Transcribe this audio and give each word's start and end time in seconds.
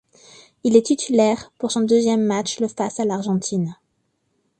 Il 0.63 0.75
est 0.75 0.87
titulaire 0.87 1.51
pour 1.59 1.69
son 1.71 1.81
deuxième 1.81 2.23
match 2.23 2.59
le 2.59 2.67
face 2.67 2.99
à 2.99 3.05
l'Argentine. 3.05 3.75